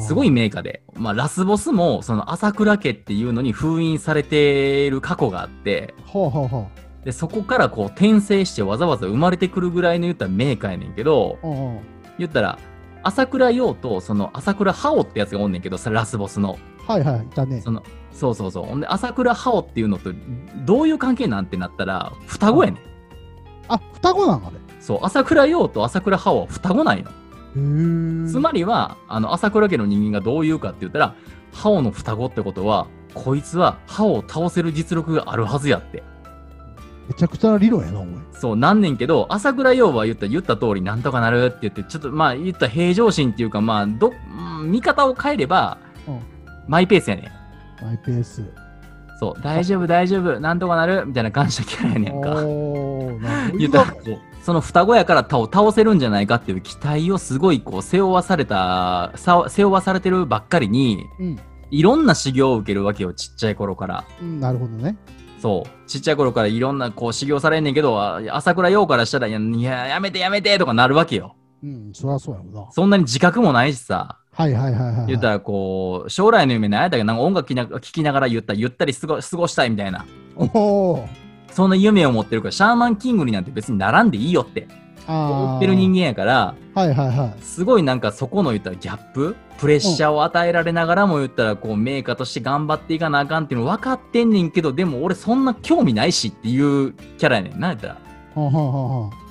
[0.00, 6.68] すごい名家で、まあ、ラスボスもその朝倉家っていうのに封印されている過去があって、はあはあは
[7.04, 11.38] でそこからこう転生してわざわざ生まれてくるぐらいの言ったら名家やねんけど、
[12.18, 12.58] 言ったら、
[13.08, 16.58] 朝倉陽とその朝倉ハオってやつがおんねんけど、ラスボスの。
[16.86, 17.24] はいはい。
[17.24, 17.60] いたね。
[17.60, 18.64] そのそうそうそう。
[18.64, 20.12] ほんで、朝倉ハオっていうのと
[20.64, 22.82] どういう関係なんてなったら、双子やねん。
[23.68, 24.56] あ、双子なんあれ。
[24.80, 27.06] そう、朝倉陽と朝倉ハオは双子なんよ。
[27.54, 31.14] つまりは、あの、朝倉家の人間がどう言うかって言ったら、
[31.52, 36.02] ハオの双子ってことは、こいつはハオを倒せる実力があるはずやって。
[37.08, 38.22] めちゃくちゃな理論やな、お前。
[38.32, 44.12] そう、なんねんけど、朝倉陽は言った、言った通りなんとかなるって言って、ちょっとまあ言った平常心っていうか、まあ、ど、
[44.60, 46.20] うん見方を変えれば、うん
[46.68, 47.32] マイペースやね
[47.80, 47.84] ん。
[47.84, 48.44] マイペース。
[49.18, 52.30] そう、大丈夫大丈夫、なんとかなるみたいな感じのキャラやねんか。
[52.44, 53.58] おー、なるほど。
[53.58, 53.94] 言ったら
[54.42, 61.38] その双子やから倒倒せるんじゃないかっていう期待をすごいこう背負わされたさ背負わされてるばっかりにうん。
[61.70, 64.96] いろんな修行を受けるわけよちっちゃい頃からうん、なるほどね。
[65.40, 65.88] そう。
[65.88, 71.36] ちっちゃい頃からいろんなこう修行されんねんけど、あ朝倉陽からしたら、いや、いややめてやめてとかなるわけよ。
[71.62, 72.70] うん、そりゃそうやもんな。
[72.70, 74.18] そんなに自覚もないしさ。
[74.32, 75.06] はいはいはいはい。
[75.08, 80.06] 言ったらこう、将来の夢何やったっけなんか音楽聴きな聞きながら言ったら、ゆったり過ご過ごしたいみたいな。
[80.36, 81.08] おお。
[81.50, 84.68] そんな夢を持ってるから、シャーマンキングになんて別に並んでいいよって
[85.08, 86.82] あ思ってる人間やから、間。
[86.82, 87.42] はいはいはい。
[87.42, 98.08] すごいなんかそこの言ったらギャッププレッシャーを与えられながらも言ったらこうメーカーとして頑張っていかなあかんっていうの分かってんねんけどでも俺そんな興味ないしっていうキャラやねんな言ったら。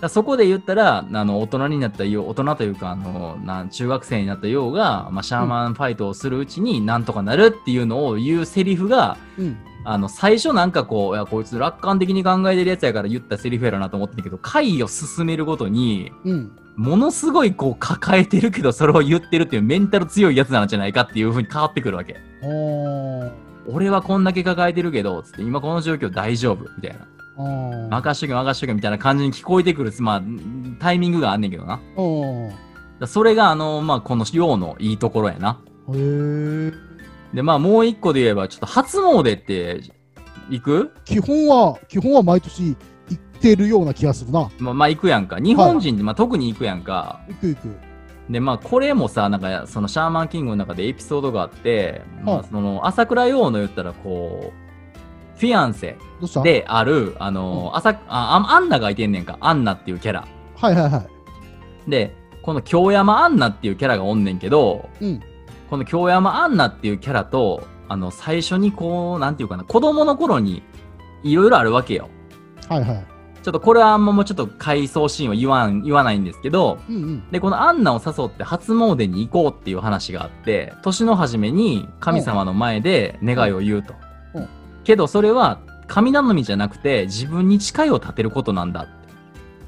[0.02, 9.58] だそこで言ったらあの大人になったよう大人というかあのなん中学生になったようが、まあ、シャーマンファイトをするうちになんとかなるっていうのを言うセリフがうん。
[9.89, 16.52] あの最初なんかこういやこいつ楽観的に考えてるやつやから言ったセリフやろなと思ってんけど回を進めるごとにうん。
[16.76, 22.17] ものすごいこう抱えてるけどそれを言ってるっていうメンタル強いやつなんじゃないかっていう風に変わってくるわけ。
[23.65, 26.65] 俺はこんだけ抱えてるけど、つって今この状況大丈夫？
[26.76, 27.08] みたいな。
[27.89, 30.21] 任しとけ任しとけみたいな感じに聞こえてくる、まあ、
[30.80, 31.80] タイミングがあんねんけどな。
[33.08, 35.60] それがあの、まあこの陽のいいところやな。
[35.93, 36.73] へえ。
[37.34, 39.82] で、まあもう一個で言えば、ちょっと初詣って
[40.50, 40.94] 行く？
[41.06, 42.78] 基本は、基本は毎年行
[43.13, 44.50] ってるような気がするな。
[44.60, 45.40] まあ、まあ行くやんか。
[45.40, 47.22] 日本人って、まあ特に行くやんか。
[47.28, 47.88] 行く行く。
[48.30, 55.98] でまあこれもさなんかそのシャーマンキングの中でエピソードがあって、まあ、はいその朝倉陽の言ったらこうフィアンセ
[56.44, 61.08] であるあの、朝ああアンナがいてんねんかアンナっていうキャラはいはいは
[61.88, 61.90] い。
[61.90, 65.22] でこの京山アンナっていうキャラがおんねんけどうん。
[65.69, 70.63] この京山アンナっていうキャラとあの最初にこうなんていうかな子供の頃に
[71.23, 72.10] いろいろあるわけよ
[72.67, 73.06] はいはい。
[73.43, 77.32] ちょっとこれはあんまもうちょっと回想シーンは言わん言わないんですけどうんうん。
[77.32, 83.93] で、このアンナを誘って初詣に行こうっていう話があって、年の初めに神様の前で願いを言うと
[84.34, 84.49] うんうん。
[84.84, 88.91] けどそれは神頼みじゃなくて自分に誓いを立てることなんだって。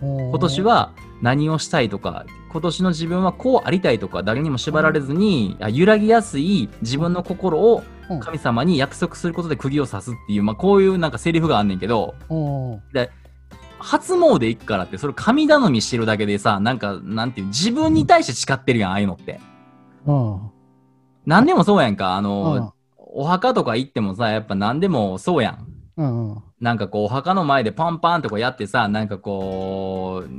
[0.02, 13.10] 今今年、は何をしたいとか、今年の自分はこうありたいとか、誰にも縛られずに、あ揺らぎやすい自分の心をうん神様に約束することで釘を刺すっていう、まあこういうなんかセリフがあんねんけど、おー
[13.82, 19.40] 初詣行くからってそれ神頼みしてるだけでさ、なんか、なんていう、自分に対して誓ってるやん、ああいうのって。
[20.06, 20.40] うん。
[21.26, 22.16] 何でもそうやんか。
[22.16, 22.74] あうの、ん
[23.12, 25.68] お墓とか行ってもさ、やっぱ何でもそうやん。
[25.98, 26.44] うんうん。
[26.60, 30.30] なんかこう、お墓の前でパンパンとかやってさ、なんかこう、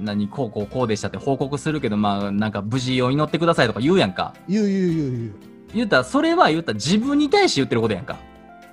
[0.00, 4.34] 何、こうこうこうでしたって報告するけど、まあ、なんか無事を祈ってくださいとか言うやんか。
[4.48, 5.34] 言う言う言う言う。
[5.74, 8.16] 言ったら、それは言ったら自分に対して言ってることやんか。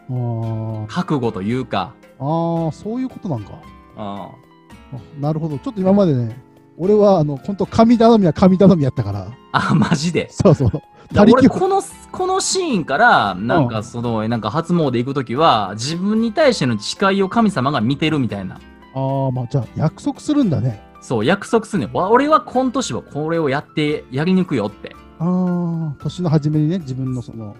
[0.09, 1.93] あー覚悟というか。
[2.19, 3.51] あー、そういうことなんか。
[3.97, 4.01] うん。
[4.01, 4.29] あ
[5.19, 5.57] なるほど。
[5.57, 6.37] ちょっと今までね、
[6.77, 9.31] 俺は、あの、本当神頼みは神頼みやったから。
[9.51, 10.27] あ、マジで。
[10.29, 10.71] そうそう。
[11.19, 11.81] 俺この
[12.11, 18.55] このシーンからなんうんかその、なんか初詣行く時は自分に対しての誓いを神様が見てるみたいな
[18.93, 20.81] ああ、まあじゃあ約束するんだね。
[21.01, 27.55] そう約束すんね俺は今年はこれをやってやり抜くよってああ、年の初めにね、自分のその、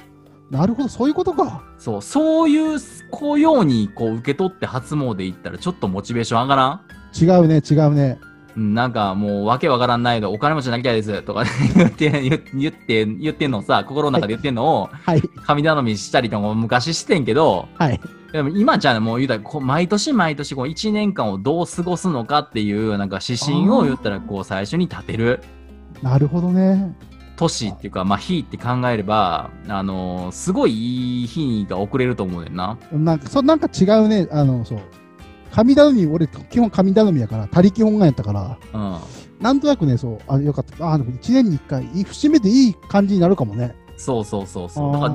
[0.50, 1.64] なるほど、そういうことか。
[1.78, 2.80] そうそういう
[3.12, 6.82] こうようにこう受け取って初詣行ったらちょっとモチベーション上がらん？
[7.14, 8.20] 違うね、違うね。
[8.56, 11.44] うんなんかもうわけわからんないのお金持ちになりたいですとか
[11.76, 18.00] 言って言言って言ってんのをさ心の中で言ってんのをはい、神頼みしたりとかも昔してんけどはい。
[18.32, 25.42] でも今じゃあもう言うたらこう毎年毎年こう1年間をどう過ごすのかっていうなんか指針を言ったらこう最初に立てる
[26.02, 26.96] なるほどね。
[27.36, 32.78] 年っていうかまあ日って考えればあのーすごいいい日が遅れると思うねんな。
[32.92, 34.28] なんか、そう、なんか違うね。
[34.32, 34.80] あの、そう。
[35.52, 38.98] 神頼み、俺、基本神頼みやから、他力本願やったから、うん。
[39.40, 40.92] なんとなくね、そう、あ、よかった。
[40.94, 43.76] あ、でも1年に1回、節目でいい感じになるかもね。
[43.98, 44.94] そうそうそうそう。
[44.94, 45.14] だから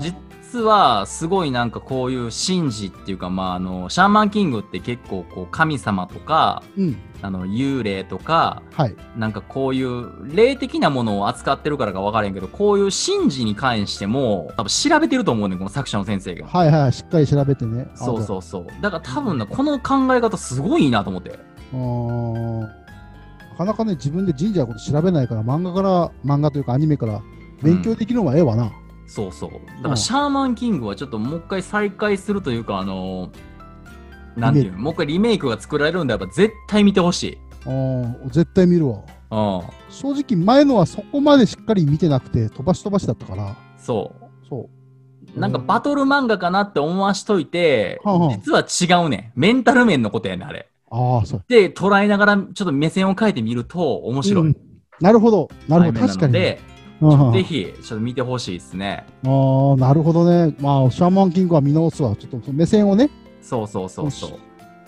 [0.56, 6.96] 実はすごいなんかこういう神事っていうかまああのシャーマンキングって結構こう神様とかうん。
[7.22, 8.96] あの幽霊とかはい。
[9.16, 16.46] なんかこういう霊的なものを扱ってるからか分からへんけどこういう神事に関しても多分調べてると思うねんこの作者の先生が。
[16.46, 17.88] はいはい、しっかり調べてね。
[17.92, 18.66] あそうそうそう。
[18.80, 21.38] だから多分なこの考え方すごいいいなと思って。
[23.50, 27.22] なかなかね、自分で神社のこと調べないから、漫画から、漫画というかアニメから
[27.62, 28.70] 勉強できるのはええわな。
[29.06, 29.50] そうそう。
[29.78, 33.30] だからシャーマンキングはちょっともう一回再開するというかあの
[34.36, 37.38] なんていうのもう一回リメイクが作られるんであれば絶対見てほしい。
[37.64, 39.02] あー絶対見るわ。
[39.30, 39.62] うん。
[39.90, 44.48] 正直、前のはそこまでしっかり見てなくて、飛ばし飛ばしだったから、そう。
[44.48, 44.68] そ
[45.36, 45.40] う。
[45.40, 49.40] なんかバトル漫画かなって思わしといて、はあはあ実は違うねん。
[49.40, 50.68] メンタル面のことやねん、あれ。
[50.90, 51.44] ああ、そう。
[51.48, 54.46] で、捉えながらちょっと目線を変えてみると面白い。
[54.46, 54.56] うん
[54.98, 55.50] なるほど。
[55.68, 56.06] なるほど。
[56.06, 56.32] 確かに。
[56.32, 56.75] で、うん
[57.32, 59.04] ぜひ、ちょっと見てほしいですね。
[59.24, 60.54] ああ、なるほどね。
[60.60, 62.16] まあ、シャーマンキングは見直すわ。
[62.16, 63.10] ちょっと目線をね、
[63.42, 64.30] そうそうそうそう。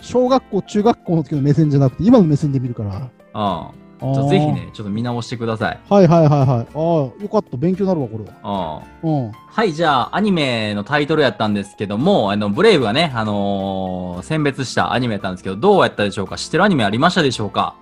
[0.01, 2.95] 小学校、中学校の時の目線じゃなくて、今の目線で見るから。
[2.95, 3.09] うん。
[3.33, 5.79] あちょっとぜひね、ちょっと見直してください。
[5.89, 5.93] ー。
[5.93, 6.47] はいはいはいはい。
[6.47, 7.57] ああ、よかった。
[7.57, 8.81] 勉強になるわ、これは。
[9.03, 9.25] うん。
[9.25, 9.31] うん。
[9.33, 16.37] はい、じゃあ、アニメのタイトルやったんですけども、あの、ブレイブがね、あのー選別したアニメやったんですけど、どうやったでしょうか？
[16.37, 17.75] 知ってるアニメありましたでしょうか？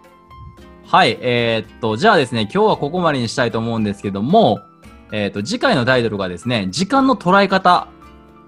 [0.89, 4.61] はい、えーっと、じゃあですね、今日はここまでにしたいと思うんですけども、
[5.11, 7.89] えーっと、次回のタイトルがですね、時間の捉え方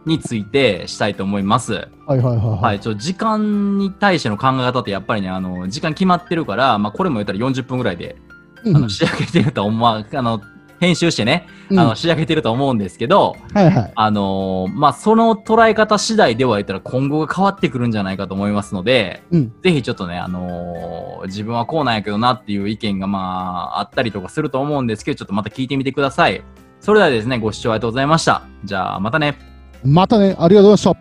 [0.05, 1.73] についてしたいと思います。
[2.05, 2.37] はいはいはい。
[2.37, 8.15] は、はいちょ、時間に対しての考え方ってやっぱりね、あの、時間決まってるから、まあ、これも言ったら40分ぐらいで、
[8.63, 10.39] うんあの、仕上げてると思わ、あの、
[10.80, 13.91] 編集してね、うんあの、仕上げてると思うんですけど、はいはい。
[13.93, 26.43] あのーまあ、その捉え方次第では言ったら今後が変わってくるんじゃないかと思いますので、うんぜひちょっとね、あのー自分はこうなんやけどなっていう意見がまあ、あったりとかすると思うんですけど、ちょっとまた聞いてみてください。
[26.80, 28.43] それではですね、ご視聴ありがとうございました。
[28.63, 29.38] じゃあ、またね。
[29.84, 30.95] またね、ありがとうございました。